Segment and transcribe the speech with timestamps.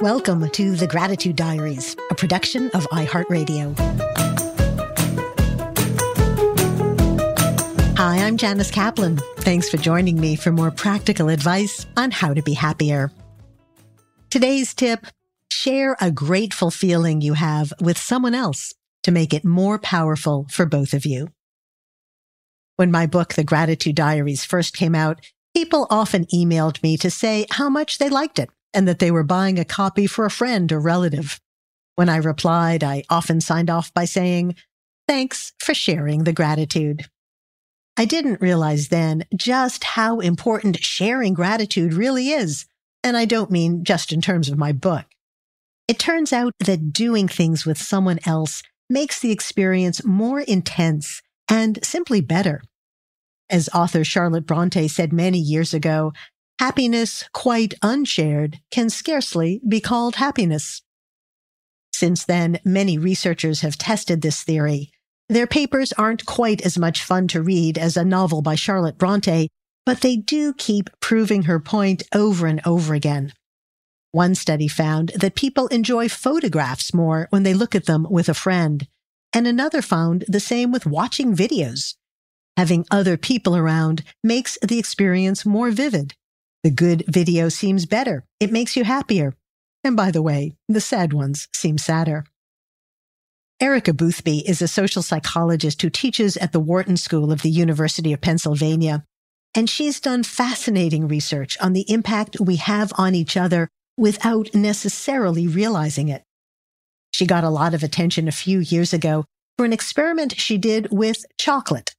[0.00, 3.76] Welcome to The Gratitude Diaries, a production of iHeartRadio.
[7.98, 9.16] Hi, I'm Janice Kaplan.
[9.38, 13.10] Thanks for joining me for more practical advice on how to be happier.
[14.30, 15.04] Today's tip
[15.50, 18.72] share a grateful feeling you have with someone else
[19.02, 21.26] to make it more powerful for both of you.
[22.76, 25.18] When my book, The Gratitude Diaries, first came out,
[25.56, 29.24] people often emailed me to say how much they liked it and that they were
[29.24, 31.40] buying a copy for a friend or relative.
[31.94, 34.54] When I replied, I often signed off by saying,
[35.08, 37.06] Thanks for sharing the gratitude.
[37.96, 42.66] I didn't realize then just how important sharing gratitude really is.
[43.02, 45.06] And I don't mean just in terms of my book.
[45.88, 51.78] It turns out that doing things with someone else makes the experience more intense and
[51.82, 52.62] simply better.
[53.50, 56.12] As author Charlotte Bronte said many years ago,
[56.58, 60.82] Happiness quite unshared can scarcely be called happiness.
[61.92, 64.90] Since then, many researchers have tested this theory.
[65.28, 69.48] Their papers aren't quite as much fun to read as a novel by Charlotte Bronte,
[69.86, 73.32] but they do keep proving her point over and over again.
[74.10, 78.34] One study found that people enjoy photographs more when they look at them with a
[78.34, 78.88] friend,
[79.32, 81.94] and another found the same with watching videos.
[82.56, 86.14] Having other people around makes the experience more vivid.
[86.64, 88.24] The good video seems better.
[88.40, 89.34] It makes you happier.
[89.84, 92.24] And by the way, the sad ones seem sadder.
[93.60, 98.12] Erica Boothby is a social psychologist who teaches at the Wharton School of the University
[98.12, 99.04] of Pennsylvania.
[99.54, 105.46] And she's done fascinating research on the impact we have on each other without necessarily
[105.46, 106.22] realizing it.
[107.12, 109.24] She got a lot of attention a few years ago
[109.56, 111.94] for an experiment she did with chocolate.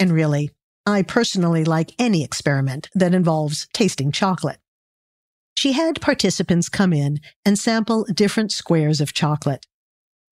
[0.00, 0.50] And really,
[0.84, 4.58] I personally like any experiment that involves tasting chocolate.
[5.56, 9.66] She had participants come in and sample different squares of chocolate.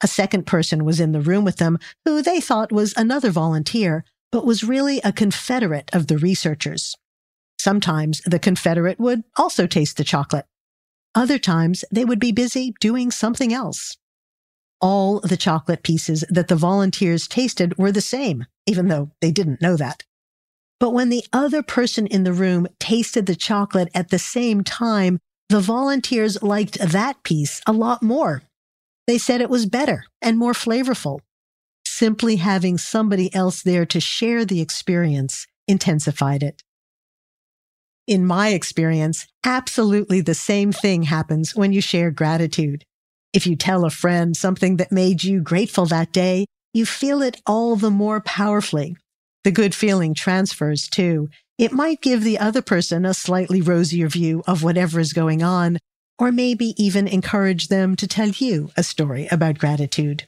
[0.02, 4.04] A second person was in the room with them who they thought was another volunteer,
[4.32, 6.96] but was really a confederate of the researchers.
[7.60, 10.46] Sometimes the confederate would also taste the chocolate.
[11.14, 13.98] Other times they would be busy doing something else.
[14.80, 19.60] All the chocolate pieces that the volunteers tasted were the same, even though they didn't
[19.60, 20.04] know that.
[20.80, 25.18] But when the other person in the room tasted the chocolate at the same time,
[25.50, 28.42] the volunteers liked that piece a lot more.
[29.06, 31.20] They said it was better and more flavorful.
[31.84, 36.62] Simply having somebody else there to share the experience intensified it.
[38.06, 42.84] In my experience, absolutely the same thing happens when you share gratitude.
[43.32, 47.40] If you tell a friend something that made you grateful that day, you feel it
[47.46, 48.96] all the more powerfully.
[49.44, 51.30] The good feeling transfers too.
[51.56, 55.78] It might give the other person a slightly rosier view of whatever is going on,
[56.18, 60.26] or maybe even encourage them to tell you a story about gratitude.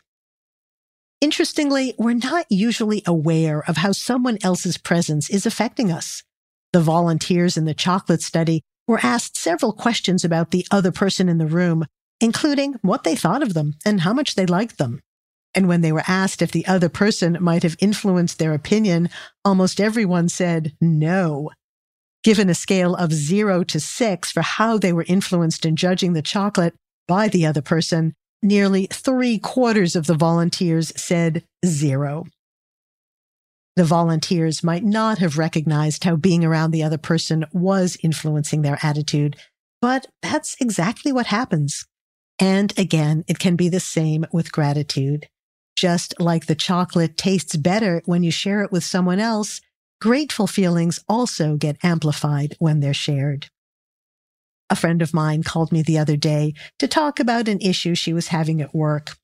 [1.20, 6.22] Interestingly, we're not usually aware of how someone else's presence is affecting us.
[6.72, 11.38] The volunteers in the chocolate study were asked several questions about the other person in
[11.38, 11.84] the room,
[12.20, 15.00] including what they thought of them and how much they liked them.
[15.54, 19.10] And when they were asked if the other person might have influenced their opinion,
[19.44, 21.50] almost everyone said no.
[22.24, 26.22] Given a scale of zero to six for how they were influenced in judging the
[26.22, 26.74] chocolate
[27.06, 32.24] by the other person, nearly three quarters of the volunteers said zero.
[33.76, 38.78] The volunteers might not have recognized how being around the other person was influencing their
[38.82, 39.36] attitude,
[39.80, 41.86] but that's exactly what happens.
[42.38, 45.28] And again, it can be the same with gratitude.
[45.82, 49.60] Just like the chocolate tastes better when you share it with someone else,
[50.00, 53.48] grateful feelings also get amplified when they're shared.
[54.70, 58.12] A friend of mine called me the other day to talk about an issue she
[58.12, 59.16] was having at work.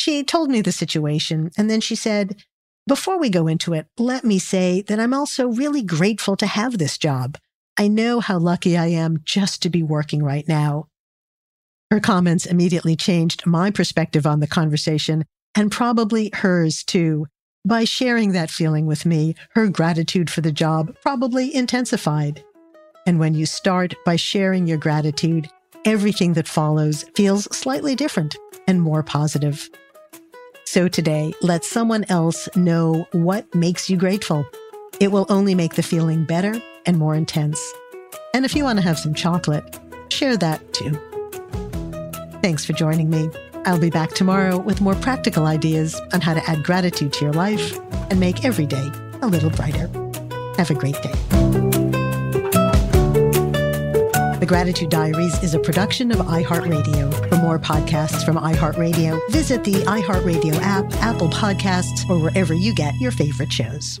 [0.00, 2.42] She told me the situation and then she said,
[2.88, 6.78] before we go into it, let me say that I'm also really grateful to have
[6.78, 7.38] this job.
[7.78, 10.88] I know how lucky I am just to be working right now.
[11.88, 15.24] Her comments immediately changed my perspective on the conversation
[15.54, 17.26] and probably hers too.
[17.64, 22.42] By sharing that feeling with me, her gratitude for the job probably intensified.
[23.06, 25.48] And when you start by sharing your gratitude,
[25.84, 28.36] everything that follows feels slightly different
[28.66, 29.68] and more positive.
[30.64, 34.46] So today, let someone else know what makes you grateful.
[35.00, 36.54] It will only make the feeling better
[36.86, 37.60] and more intense.
[38.34, 39.78] And if you want to have some chocolate,
[40.10, 40.92] share that too.
[42.40, 43.28] Thanks for joining me.
[43.66, 47.34] I'll be back tomorrow with more practical ideas on how to add gratitude to your
[47.34, 47.78] life
[48.10, 48.90] and make every day
[49.20, 49.88] a little brighter.
[50.56, 51.12] Have a great day.
[54.40, 57.28] The Gratitude Diaries is a production of iHeartRadio.
[57.28, 62.98] For more podcasts from iHeartRadio, visit the iHeartRadio app, Apple Podcasts, or wherever you get
[62.98, 64.00] your favorite shows.